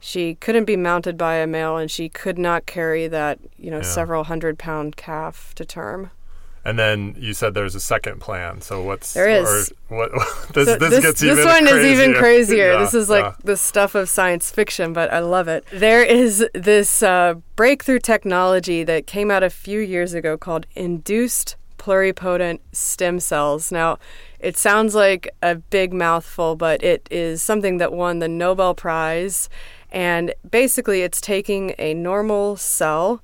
she 0.00 0.34
couldn't 0.34 0.64
be 0.64 0.76
mounted 0.76 1.16
by 1.16 1.34
a 1.36 1.46
male 1.46 1.76
and 1.76 1.90
she 1.90 2.08
could 2.08 2.38
not 2.38 2.66
carry 2.66 3.06
that, 3.06 3.38
you 3.56 3.70
know, 3.70 3.78
yeah. 3.78 3.82
several 3.82 4.24
hundred 4.24 4.58
pound 4.58 4.96
calf 4.96 5.54
to 5.54 5.64
term. 5.64 6.10
And 6.64 6.78
then 6.78 7.16
you 7.18 7.34
said 7.34 7.54
there's 7.54 7.74
a 7.74 7.80
second 7.80 8.20
plan. 8.20 8.60
So 8.60 8.82
what's 8.82 9.14
there 9.14 9.28
is? 9.28 9.72
what 9.88 10.12
this 10.54 10.68
so 10.68 10.76
this, 10.76 10.90
this 10.90 11.00
gets 11.00 11.20
this 11.20 11.38
even 11.38 11.44
one 11.44 11.66
crazier. 11.66 11.78
is 11.80 11.86
even 11.86 12.14
crazier. 12.14 12.72
Yeah, 12.72 12.78
this 12.78 12.94
is 12.94 13.08
like 13.08 13.24
yeah. 13.24 13.34
the 13.42 13.56
stuff 13.56 13.94
of 13.94 14.08
science 14.08 14.50
fiction, 14.50 14.92
but 14.92 15.12
I 15.12 15.18
love 15.18 15.48
it. 15.48 15.64
There 15.72 16.04
is 16.04 16.46
this 16.54 17.02
uh, 17.02 17.34
breakthrough 17.56 17.98
technology 17.98 18.84
that 18.84 19.06
came 19.06 19.30
out 19.30 19.42
a 19.42 19.50
few 19.50 19.80
years 19.80 20.14
ago 20.14 20.38
called 20.38 20.66
induced 20.76 21.56
pluripotent 21.78 22.60
stem 22.70 23.18
cells. 23.18 23.72
Now, 23.72 23.98
it 24.38 24.56
sounds 24.56 24.94
like 24.94 25.28
a 25.42 25.56
big 25.56 25.92
mouthful, 25.92 26.54
but 26.54 26.82
it 26.84 27.08
is 27.10 27.42
something 27.42 27.78
that 27.78 27.92
won 27.92 28.20
the 28.20 28.28
Nobel 28.28 28.74
Prize. 28.74 29.48
And 29.90 30.32
basically, 30.48 31.02
it's 31.02 31.20
taking 31.20 31.74
a 31.78 31.92
normal 31.94 32.56
cell 32.56 33.20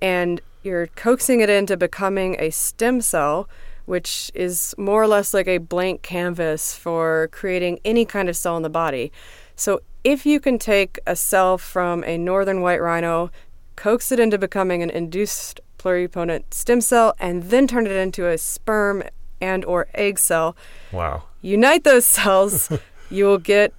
and 0.00 0.40
you're 0.62 0.88
coaxing 0.88 1.40
it 1.40 1.50
into 1.50 1.76
becoming 1.76 2.36
a 2.38 2.50
stem 2.50 3.00
cell, 3.00 3.48
which 3.86 4.30
is 4.34 4.74
more 4.76 5.02
or 5.02 5.06
less 5.06 5.32
like 5.32 5.48
a 5.48 5.58
blank 5.58 6.02
canvas 6.02 6.74
for 6.74 7.28
creating 7.32 7.80
any 7.84 8.04
kind 8.04 8.28
of 8.28 8.36
cell 8.36 8.56
in 8.56 8.62
the 8.62 8.70
body. 8.70 9.12
So, 9.56 9.80
if 10.04 10.24
you 10.24 10.40
can 10.40 10.58
take 10.58 10.98
a 11.06 11.16
cell 11.16 11.58
from 11.58 12.04
a 12.04 12.16
northern 12.16 12.60
white 12.60 12.80
rhino, 12.80 13.30
coax 13.76 14.12
it 14.12 14.20
into 14.20 14.38
becoming 14.38 14.82
an 14.82 14.90
induced 14.90 15.60
pluripotent 15.78 16.54
stem 16.54 16.80
cell, 16.80 17.14
and 17.18 17.44
then 17.44 17.66
turn 17.66 17.86
it 17.86 17.92
into 17.92 18.28
a 18.28 18.38
sperm 18.38 19.02
and 19.40 19.64
or 19.64 19.88
egg 19.94 20.18
cell, 20.18 20.56
wow. 20.92 21.24
unite 21.40 21.84
those 21.84 22.06
cells, 22.18 22.70
you 23.10 23.24
will 23.24 23.38
get 23.38 23.72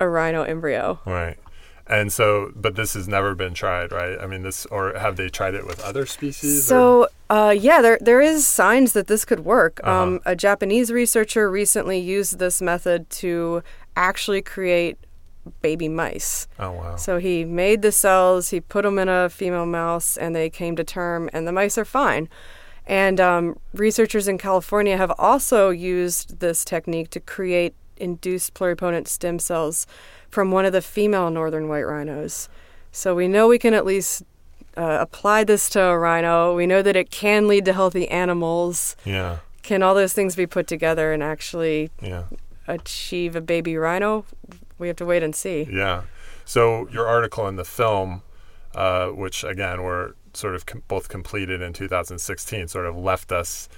a 0.00 0.08
rhino 0.08 0.42
embryo. 0.42 1.00
Right. 1.04 1.38
And 1.86 2.12
so, 2.12 2.52
but 2.54 2.76
this 2.76 2.94
has 2.94 3.08
never 3.08 3.34
been 3.34 3.54
tried, 3.54 3.92
right? 3.92 4.18
I 4.20 4.26
mean, 4.26 4.42
this, 4.42 4.66
or 4.66 4.96
have 4.98 5.16
they 5.16 5.28
tried 5.28 5.54
it 5.54 5.66
with 5.66 5.80
other 5.80 6.06
species? 6.06 6.64
So, 6.64 7.08
uh, 7.28 7.54
yeah, 7.58 7.82
there 7.82 7.98
there 8.00 8.20
is 8.20 8.46
signs 8.46 8.92
that 8.92 9.08
this 9.08 9.24
could 9.24 9.40
work. 9.44 9.80
Uh-huh. 9.82 10.02
Um, 10.02 10.20
a 10.24 10.36
Japanese 10.36 10.92
researcher 10.92 11.50
recently 11.50 11.98
used 11.98 12.38
this 12.38 12.62
method 12.62 13.10
to 13.10 13.62
actually 13.96 14.42
create 14.42 14.96
baby 15.60 15.88
mice. 15.88 16.46
oh 16.58 16.72
wow. 16.72 16.96
So 16.96 17.18
he 17.18 17.44
made 17.44 17.82
the 17.82 17.92
cells, 17.92 18.50
he 18.50 18.60
put 18.60 18.84
them 18.84 18.98
in 18.98 19.08
a 19.08 19.28
female 19.28 19.66
mouse, 19.66 20.16
and 20.16 20.36
they 20.36 20.48
came 20.48 20.76
to 20.76 20.84
term, 20.84 21.28
and 21.32 21.46
the 21.48 21.52
mice 21.52 21.76
are 21.76 21.84
fine. 21.84 22.28
And 22.86 23.20
um, 23.20 23.58
researchers 23.72 24.28
in 24.28 24.38
California 24.38 24.96
have 24.96 25.12
also 25.18 25.70
used 25.70 26.40
this 26.40 26.64
technique 26.64 27.10
to 27.10 27.20
create 27.20 27.74
induced 27.96 28.54
pluripotent 28.54 29.06
stem 29.06 29.38
cells 29.38 29.86
from 30.32 30.50
one 30.50 30.64
of 30.64 30.72
the 30.72 30.82
female 30.82 31.30
northern 31.30 31.68
white 31.68 31.82
rhinos. 31.84 32.48
So 32.90 33.14
we 33.14 33.28
know 33.28 33.46
we 33.46 33.58
can 33.58 33.74
at 33.74 33.84
least 33.84 34.22
uh, 34.76 34.96
apply 35.00 35.44
this 35.44 35.68
to 35.70 35.80
a 35.82 35.98
rhino. 35.98 36.56
We 36.56 36.66
know 36.66 36.80
that 36.82 36.96
it 36.96 37.10
can 37.10 37.46
lead 37.46 37.66
to 37.66 37.72
healthy 37.74 38.08
animals. 38.08 38.96
Yeah. 39.04 39.38
Can 39.62 39.82
all 39.82 39.94
those 39.94 40.14
things 40.14 40.34
be 40.34 40.46
put 40.46 40.66
together 40.66 41.12
and 41.12 41.22
actually 41.22 41.90
Yeah. 42.00 42.24
achieve 42.66 43.36
a 43.36 43.40
baby 43.42 43.76
rhino? 43.76 44.24
We 44.78 44.88
have 44.88 44.96
to 44.96 45.04
wait 45.06 45.22
and 45.22 45.36
see. 45.36 45.68
Yeah. 45.70 46.02
So 46.46 46.88
your 46.88 47.06
article 47.06 47.46
in 47.46 47.56
the 47.56 47.64
film, 47.64 48.22
uh, 48.74 49.08
which 49.08 49.44
again 49.44 49.82
were 49.82 50.16
sort 50.32 50.54
of 50.54 50.64
com- 50.64 50.82
both 50.88 51.10
completed 51.10 51.60
in 51.60 51.74
2016, 51.74 52.68
sort 52.68 52.86
of 52.86 52.96
left 52.96 53.30
us 53.32 53.68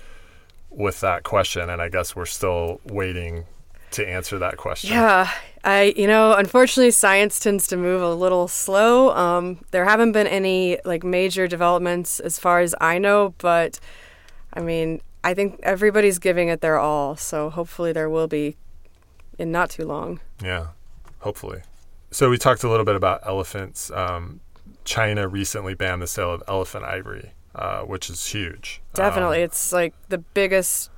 with 0.71 1.01
that 1.01 1.25
question, 1.25 1.69
and 1.69 1.83
I 1.83 1.89
guess 1.89 2.15
we're 2.17 2.25
still 2.27 2.81
waiting 2.87 3.47
to 3.95 4.09
answer 4.09 4.39
that 4.39 4.57
question. 4.57 4.91
Yeah, 4.91 5.31
I 5.65 5.95
you 5.97 6.07
know, 6.07 6.35
unfortunately, 6.35 6.91
science 6.91 7.41
tends 7.41 7.67
to 7.69 7.77
move 7.77 8.03
a 8.03 8.15
little 8.15 8.49
slow. 8.49 9.15
Um, 9.15 9.65
there 9.71 9.85
haven't 9.85 10.13
been 10.13 10.27
any 10.27 10.79
like 10.85 11.03
major 11.05 11.47
developments 11.49 12.21
as 12.21 12.39
far 12.39 12.61
as 12.61 12.75
I 12.81 12.99
know, 12.99 13.35
but 13.39 13.81
I 14.53 14.61
mean, 14.61 15.01
I 15.23 15.35
think 15.35 15.59
everybody's 15.63 16.19
giving 16.19 16.49
it 16.49 16.61
their 16.61 16.79
all. 16.79 17.17
So 17.17 17.51
hopefully, 17.51 17.93
there 17.93 18.11
will 18.11 18.29
be 18.29 18.57
in 19.39 19.51
not 19.51 19.71
too 19.71 19.85
long. 19.85 20.21
Yeah. 20.43 20.69
Hopefully. 21.21 21.63
So 22.11 22.31
we 22.31 22.39
talked 22.39 22.63
a 22.63 22.69
little 22.69 22.85
bit 22.85 22.95
about 22.97 23.27
elephants. 23.27 23.91
Um, 23.91 24.41
China 24.85 25.27
recently 25.27 25.75
banned 25.75 26.03
the 26.03 26.07
sale 26.07 26.33
of 26.33 26.43
elephant 26.47 26.85
ivory, 26.85 27.33
uh, 27.55 27.81
which 27.83 28.11
is 28.11 28.27
huge. 28.27 28.83
Definitely, 28.93 29.39
Um, 29.39 29.45
it's 29.45 29.73
like 29.73 29.95
the 30.11 30.19
biggest, 30.19 30.91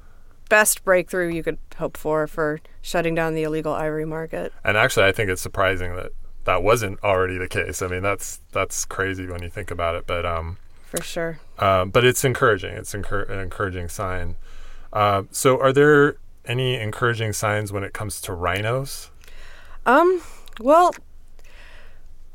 best 0.49 0.85
breakthrough 0.85 1.29
you 1.29 1.43
could 1.43 1.59
hope 1.77 1.97
for 1.97 2.27
for 2.27 2.61
shutting 2.83 3.15
down 3.15 3.35
the 3.35 3.43
illegal 3.43 3.73
ivory 3.73 4.05
market. 4.05 4.53
and 4.65 4.77
actually, 4.77 5.07
I 5.07 5.13
think 5.13 5.31
it's 5.31 5.43
surprising 5.43 5.97
that 5.97 6.13
that 6.45 6.63
wasn't 6.63 7.03
already 7.03 7.39
the 7.39 7.49
case. 7.49 7.83
I 7.83 7.89
mean, 7.89 8.03
that's 8.03 8.41
that's 8.53 8.85
crazy 8.85 9.27
when 9.27 9.43
you 9.43 9.49
think 9.51 9.71
about 9.71 9.95
it. 9.97 10.07
But 10.07 10.25
um, 10.25 10.59
For 10.87 11.03
sure. 11.03 11.39
Um, 11.59 11.91
but 11.91 12.05
it's 12.05 12.25
encouraging. 12.25 12.75
It's 12.75 12.95
encour- 12.95 13.29
an 13.29 13.39
encouraging 13.41 13.89
sign. 13.89 14.37
Uh, 14.93 15.25
so, 15.31 15.61
are 15.61 15.73
there 15.73 16.17
any 16.45 16.77
encouraging 16.81 17.33
signs 17.33 17.73
when 17.73 17.83
it 17.83 17.93
comes 17.93 18.21
to 18.23 18.33
rhinos? 18.33 19.11
Um, 19.85 20.23
well, 20.61 20.95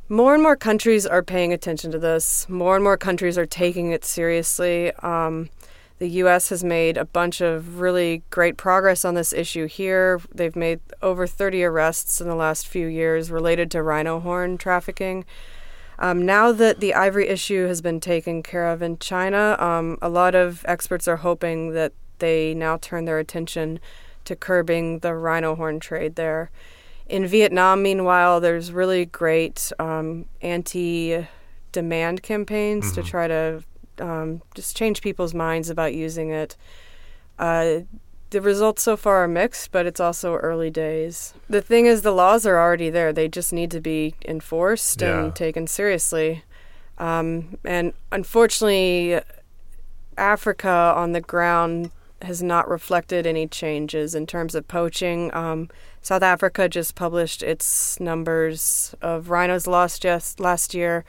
more 0.09 0.33
and 0.33 0.43
more 0.43 0.57
countries 0.57 1.07
are 1.07 1.23
paying 1.23 1.53
attention 1.53 1.91
to 1.91 1.97
this. 1.99 2.47
More 2.49 2.75
and 2.75 2.83
more 2.83 2.97
countries 2.97 3.37
are 3.37 3.45
taking 3.45 3.91
it 3.91 4.03
seriously. 4.03 4.91
Um, 4.95 5.49
the 6.01 6.09
U.S. 6.09 6.49
has 6.49 6.63
made 6.63 6.97
a 6.97 7.05
bunch 7.05 7.41
of 7.41 7.79
really 7.79 8.23
great 8.31 8.57
progress 8.57 9.05
on 9.05 9.13
this 9.13 9.31
issue 9.31 9.67
here. 9.67 10.19
They've 10.33 10.55
made 10.55 10.79
over 11.03 11.27
30 11.27 11.63
arrests 11.63 12.19
in 12.19 12.27
the 12.27 12.33
last 12.33 12.67
few 12.67 12.87
years 12.87 13.29
related 13.29 13.69
to 13.69 13.83
rhino 13.83 14.19
horn 14.19 14.57
trafficking. 14.57 15.25
Um, 15.99 16.25
now 16.25 16.53
that 16.53 16.79
the 16.79 16.95
ivory 16.95 17.27
issue 17.27 17.67
has 17.67 17.83
been 17.83 17.99
taken 17.99 18.41
care 18.41 18.67
of 18.67 18.81
in 18.81 18.97
China, 18.97 19.55
um, 19.59 19.99
a 20.01 20.09
lot 20.09 20.33
of 20.33 20.65
experts 20.67 21.07
are 21.07 21.17
hoping 21.17 21.73
that 21.73 21.93
they 22.17 22.55
now 22.55 22.77
turn 22.77 23.05
their 23.05 23.19
attention 23.19 23.79
to 24.25 24.35
curbing 24.35 24.99
the 24.99 25.13
rhino 25.13 25.53
horn 25.53 25.79
trade 25.79 26.15
there. 26.15 26.49
In 27.05 27.27
Vietnam, 27.27 27.83
meanwhile, 27.83 28.39
there's 28.39 28.71
really 28.71 29.05
great 29.05 29.71
um, 29.77 30.25
anti 30.41 31.27
demand 31.71 32.23
campaigns 32.23 32.91
to 32.93 33.03
try 33.03 33.27
to 33.27 33.63
um, 33.99 34.41
just 34.55 34.75
change 34.77 35.01
people's 35.01 35.33
minds 35.33 35.69
about 35.69 35.93
using 35.93 36.29
it. 36.29 36.55
Uh, 37.39 37.81
the 38.29 38.39
results 38.41 38.83
so 38.83 38.95
far 38.95 39.23
are 39.23 39.27
mixed, 39.27 39.71
but 39.71 39.85
it's 39.85 39.99
also 39.99 40.35
early 40.35 40.69
days. 40.69 41.33
The 41.49 41.61
thing 41.61 41.85
is, 41.85 42.01
the 42.01 42.13
laws 42.13 42.45
are 42.45 42.57
already 42.57 42.89
there. 42.89 43.11
They 43.11 43.27
just 43.27 43.51
need 43.51 43.71
to 43.71 43.81
be 43.81 44.15
enforced 44.25 45.01
Yeah. 45.01 45.23
and 45.25 45.35
taken 45.35 45.67
seriously. 45.67 46.43
Um, 46.97 47.57
and 47.65 47.93
unfortunately, 48.11 49.19
Africa 50.17 50.93
on 50.95 51.11
the 51.13 51.21
ground 51.21 51.91
has 52.21 52.43
not 52.43 52.69
reflected 52.69 53.25
any 53.25 53.47
changes 53.47 54.13
in 54.13 54.27
terms 54.27 54.53
of 54.53 54.67
poaching. 54.67 55.33
Um, 55.33 55.69
South 56.01 56.21
Africa 56.21 56.69
just 56.69 56.93
published 56.95 57.41
its 57.41 57.99
numbers 57.99 58.95
of 59.01 59.29
rhinos 59.29 59.65
lost 59.67 60.03
just 60.03 60.39
last 60.39 60.73
year, 60.73 61.03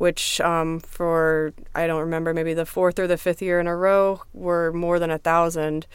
which 0.00 0.40
um, 0.40 0.80
for 0.80 1.52
I 1.74 1.86
don't 1.86 2.00
remember 2.00 2.32
maybe 2.32 2.54
the 2.54 2.64
fourth 2.64 2.98
or 2.98 3.06
the 3.06 3.18
fifth 3.18 3.42
year 3.42 3.60
in 3.60 3.66
a 3.66 3.76
row 3.76 4.22
were 4.32 4.72
more 4.72 4.98
than 4.98 5.10
a 5.10 5.18
thousand. 5.18 5.86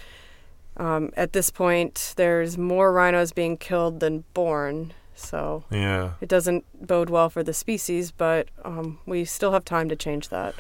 Um, 0.78 1.10
at 1.18 1.34
this 1.34 1.50
point, 1.50 2.14
there's 2.16 2.56
more 2.56 2.94
rhinos 2.94 3.32
being 3.32 3.58
killed 3.58 4.02
than 4.02 4.24
born, 4.36 4.94
so 5.16 5.64
Yeah. 5.72 6.12
it 6.22 6.30
doesn't 6.30 6.66
bode 6.86 7.10
well 7.10 7.32
for 7.32 7.42
the 7.42 7.54
species. 7.54 8.12
But 8.12 8.50
um, 8.64 9.00
we 9.08 9.26
still 9.26 9.54
have 9.54 9.66
time 9.66 9.90
to 9.90 9.96
change 9.96 10.30
that. 10.30 10.54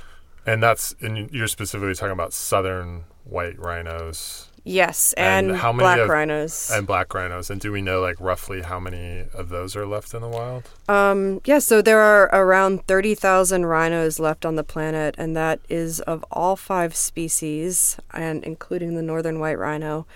And 0.47 0.63
that's, 0.63 0.95
and 0.99 1.29
you're 1.31 1.47
specifically 1.47 1.93
talking 1.93 2.13
about 2.13 2.33
southern 2.33 3.03
white 3.25 3.59
rhinos 3.59 4.49
Yes, 4.67 5.13
And 5.13 5.51
and, 5.51 5.57
how 5.57 5.71
many 5.71 5.83
black 5.83 5.99
of- 5.99 6.09
rhinos. 6.09 6.71
and 6.73 6.87
black 6.87 7.13
rhinos. 7.13 7.51
And 7.51 7.61
do 7.61 7.71
we 7.71 7.81
know, 7.83 8.01
like, 8.01 8.15
roughly 8.19 8.63
how 8.63 8.79
many 8.79 9.25
of 9.33 9.49
those 9.49 9.75
are 9.75 9.85
left 9.85 10.13
in 10.15 10.21
the 10.21 10.27
wild? 10.27 10.63
Um, 10.89 11.39
yeah, 11.45 11.59
so 11.59 11.83
there 11.83 11.99
are 12.01 12.23
around 12.33 12.87
30,000 12.87 13.67
rhinos 13.67 14.19
left 14.19 14.43
on 14.43 14.55
the 14.55 14.63
planet, 14.63 15.13
and 15.19 15.37
that 15.37 15.59
is 15.69 15.99
of 16.01 16.25
all 16.31 16.55
five 16.55 16.95
species, 16.95 17.97
and 18.11 18.43
including 18.43 18.95
the 18.95 19.03
northern 19.03 19.39
white 19.39 19.59
rhino. 19.59 20.07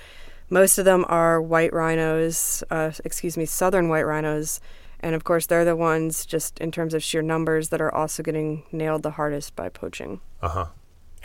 Most 0.49 0.79
of 0.79 0.85
them 0.85 1.05
are 1.07 1.39
white 1.39 1.71
rhinos, 1.71 2.63
uh, 2.71 2.91
excuse 3.05 3.37
me, 3.37 3.45
southern 3.45 3.87
white 3.87 4.01
rhinos, 4.07 4.59
and 4.99 5.13
of 5.13 5.23
course, 5.23 5.45
they're 5.45 5.63
the 5.63 5.75
ones, 5.75 6.25
just 6.25 6.59
in 6.59 6.71
terms 6.71 6.95
of 6.95 7.03
sheer 7.03 7.21
numbers, 7.21 7.69
that 7.69 7.81
are 7.81 7.93
also 7.93 8.23
getting 8.23 8.63
nailed 8.71 9.03
the 9.03 9.11
hardest 9.11 9.55
by 9.55 9.69
poaching. 9.69 10.21
Uh 10.41 10.49
huh. 10.49 10.65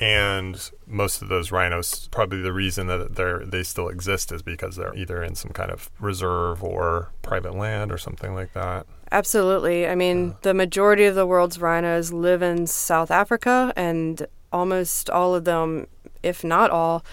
And 0.00 0.70
most 0.86 1.22
of 1.22 1.28
those 1.28 1.52
rhinos, 1.52 2.08
probably 2.08 2.40
the 2.40 2.52
reason 2.52 2.88
that 2.88 3.14
they're 3.14 3.44
they 3.44 3.62
still 3.62 3.88
exist 3.88 4.32
is 4.32 4.42
because 4.42 4.76
they're 4.76 4.94
either 4.96 5.22
in 5.22 5.34
some 5.36 5.52
kind 5.52 5.70
of 5.70 5.88
reserve 6.00 6.64
or 6.64 7.10
private 7.22 7.54
land 7.54 7.92
or 7.92 7.98
something 7.98 8.34
like 8.34 8.52
that. 8.54 8.86
Absolutely. 9.12 9.86
I 9.86 9.94
mean, 9.94 10.34
the 10.42 10.54
majority 10.54 11.04
of 11.04 11.14
the 11.14 11.26
world's 11.26 11.60
rhinos 11.60 12.12
live 12.12 12.42
in 12.42 12.66
South 12.66 13.12
Africa, 13.12 13.72
and 13.76 14.26
almost 14.52 15.08
all 15.10 15.34
of 15.34 15.44
them, 15.44 15.86
if 16.22 16.42
not 16.42 16.70
all, 16.70 17.04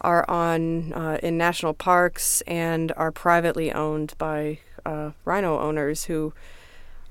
are 0.00 0.28
on 0.30 0.94
uh, 0.94 1.18
in 1.22 1.36
national 1.36 1.74
parks 1.74 2.40
and 2.42 2.92
are 2.96 3.12
privately 3.12 3.70
owned 3.70 4.14
by 4.16 4.58
uh, 4.86 5.10
rhino 5.26 5.58
owners 5.58 6.04
who 6.04 6.32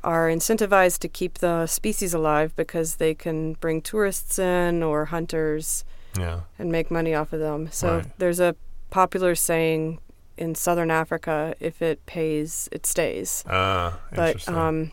are 0.03 0.27
incentivized 0.29 1.00
to 1.00 1.08
keep 1.08 1.39
the 1.39 1.68
species 1.68 2.13
alive 2.13 2.56
because 2.56 2.96
they 2.96 3.13
can 3.13 3.53
bring 3.53 3.82
tourists 3.82 4.39
in 4.39 4.82
or 4.84 5.06
hunters 5.06 5.84
Yeah. 6.18 6.41
And 6.58 6.72
make 6.72 6.89
money 6.89 7.13
off 7.13 7.34
of 7.34 7.39
them. 7.39 7.70
So 7.72 7.98
Right. 7.98 8.18
there's 8.20 8.39
a 8.39 8.56
popular 8.89 9.36
saying 9.36 10.00
in 10.38 10.56
southern 10.56 10.89
Africa 10.89 11.53
if 11.60 11.82
it 11.82 12.03
pays, 12.06 12.68
it 12.72 12.86
stays. 12.86 13.44
Ah, 13.48 14.00
But 14.15 14.27
interesting. 14.29 14.56
um, 14.56 14.91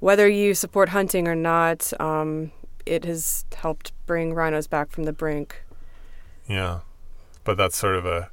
whether 0.00 0.28
you 0.28 0.54
support 0.54 0.90
hunting 0.90 1.26
or 1.26 1.34
not, 1.34 1.92
um, 2.00 2.52
it 2.86 3.04
has 3.04 3.44
helped 3.56 3.92
bring 4.06 4.34
rhinos 4.34 4.66
back 4.68 4.90
from 4.90 5.04
the 5.04 5.12
brink. 5.12 5.62
yeah. 6.46 6.80
But 7.44 7.56
that's 7.56 7.76
sort 7.76 7.96
of 7.96 8.06
a. 8.06 8.30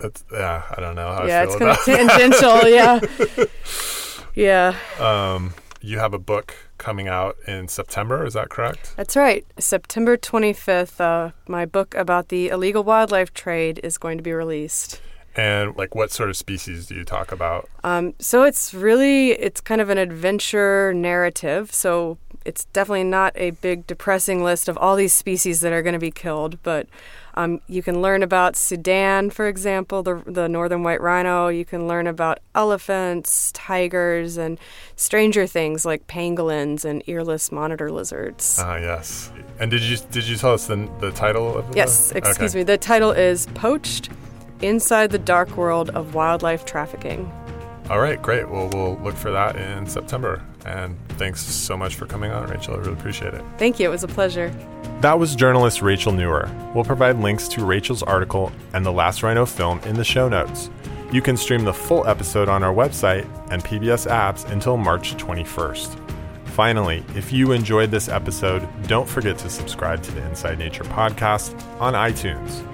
That's 0.00 0.22
yeah. 0.32 0.62
I 0.76 0.80
don't 0.80 0.94
know 0.94 1.12
how 1.14 1.26
yeah, 1.26 1.40
I 1.40 1.42
it's 1.44 1.56
feel 1.56 1.66
kind 1.66 1.70
about. 1.72 1.88
of 1.88 2.40
tangential. 2.40 2.68
yeah. 2.68 3.00
Yeah, 4.34 4.76
um, 4.98 5.54
you 5.80 5.98
have 5.98 6.14
a 6.14 6.18
book 6.18 6.54
coming 6.78 7.08
out 7.08 7.36
in 7.46 7.68
September. 7.68 8.24
Is 8.26 8.34
that 8.34 8.48
correct? 8.48 8.94
that's 8.96 9.16
right. 9.16 9.44
September 9.58 10.16
25th, 10.16 11.00
uh, 11.00 11.32
my 11.46 11.66
book 11.66 11.94
about 11.94 12.28
the 12.28 12.48
illegal 12.48 12.82
wildlife 12.82 13.32
trade 13.34 13.80
is 13.82 13.98
going 13.98 14.18
to 14.18 14.22
be 14.22 14.32
released. 14.32 15.00
And 15.34 15.76
like, 15.76 15.94
what 15.94 16.10
sort 16.10 16.28
of 16.28 16.36
species 16.36 16.86
do 16.86 16.94
you 16.94 17.04
talk 17.04 17.32
about? 17.32 17.68
Um, 17.84 18.14
so 18.18 18.42
it's 18.42 18.74
really 18.74 19.30
it's 19.30 19.60
kind 19.60 19.80
of 19.80 19.88
an 19.88 19.98
adventure 19.98 20.92
narrative. 20.92 21.72
So 21.72 22.18
it's 22.44 22.64
definitely 22.66 23.04
not 23.04 23.32
a 23.36 23.50
big 23.50 23.86
depressing 23.86 24.42
list 24.42 24.68
of 24.68 24.76
all 24.78 24.96
these 24.96 25.12
species 25.12 25.60
that 25.60 25.72
are 25.72 25.82
going 25.82 25.94
to 25.94 25.98
be 25.98 26.10
killed, 26.10 26.62
but 26.62 26.86
um, 27.34 27.60
you 27.66 27.82
can 27.82 28.02
learn 28.02 28.22
about 28.22 28.56
Sudan, 28.56 29.30
for 29.30 29.48
example, 29.48 30.02
the 30.02 30.22
the 30.26 30.48
northern 30.48 30.82
white 30.82 31.00
rhino. 31.00 31.48
You 31.48 31.64
can 31.64 31.88
learn 31.88 32.06
about 32.06 32.40
elephants, 32.54 33.52
tigers, 33.52 34.36
and 34.36 34.58
stranger 34.96 35.46
things 35.46 35.86
like 35.86 36.06
pangolins 36.06 36.84
and 36.84 37.02
earless 37.08 37.50
monitor 37.50 37.90
lizards. 37.90 38.58
Ah, 38.60 38.76
yes. 38.76 39.32
And 39.58 39.70
did 39.70 39.82
you 39.82 39.96
did 40.10 40.24
you 40.24 40.36
tell 40.36 40.52
us 40.52 40.66
the 40.66 40.88
the 41.00 41.10
title 41.12 41.56
of 41.56 41.68
the 41.70 41.76
yes, 41.76 42.12
excuse 42.12 42.52
okay. 42.52 42.60
me. 42.60 42.64
The 42.64 42.78
title 42.78 43.12
is 43.12 43.46
Poached 43.54 44.10
Inside 44.60 45.10
the 45.10 45.18
Dark 45.18 45.56
World 45.56 45.90
of 45.90 46.14
Wildlife 46.14 46.64
Trafficking. 46.66 47.30
All 47.90 47.98
right, 47.98 48.20
great. 48.20 48.48
Well, 48.48 48.68
we'll 48.72 48.96
look 48.98 49.16
for 49.16 49.30
that 49.32 49.56
in 49.56 49.86
September. 49.86 50.42
And 50.64 50.96
thanks 51.18 51.40
so 51.40 51.76
much 51.76 51.94
for 51.94 52.06
coming 52.06 52.30
on, 52.30 52.48
Rachel. 52.48 52.74
I 52.74 52.78
really 52.78 52.92
appreciate 52.92 53.34
it. 53.34 53.44
Thank 53.58 53.78
you. 53.78 53.88
It 53.88 53.90
was 53.90 54.04
a 54.04 54.08
pleasure. 54.08 54.54
That 55.00 55.18
was 55.18 55.34
journalist 55.34 55.82
Rachel 55.82 56.12
Nuwer. 56.12 56.74
We'll 56.74 56.84
provide 56.84 57.18
links 57.18 57.48
to 57.48 57.64
Rachel's 57.64 58.02
article 58.02 58.52
and 58.72 58.84
the 58.86 58.92
Last 58.92 59.22
Rhino 59.22 59.46
film 59.46 59.80
in 59.80 59.96
the 59.96 60.04
show 60.04 60.28
notes. 60.28 60.70
You 61.10 61.20
can 61.20 61.36
stream 61.36 61.64
the 61.64 61.74
full 61.74 62.06
episode 62.06 62.48
on 62.48 62.62
our 62.62 62.72
website 62.72 63.26
and 63.50 63.62
PBS 63.62 64.08
apps 64.10 64.50
until 64.50 64.76
March 64.76 65.14
21st. 65.16 65.98
Finally, 66.46 67.04
if 67.14 67.32
you 67.32 67.52
enjoyed 67.52 67.90
this 67.90 68.08
episode, 68.08 68.66
don't 68.86 69.08
forget 69.08 69.38
to 69.38 69.50
subscribe 69.50 70.02
to 70.02 70.12
the 70.12 70.26
Inside 70.26 70.58
Nature 70.58 70.84
podcast 70.84 71.54
on 71.80 71.94
iTunes. 71.94 72.66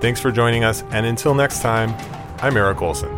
Thanks 0.00 0.20
for 0.20 0.30
joining 0.30 0.64
us, 0.64 0.82
and 0.90 1.06
until 1.06 1.34
next 1.34 1.60
time, 1.60 1.94
I'm 2.40 2.56
Eric 2.56 2.82
Olson. 2.82 3.15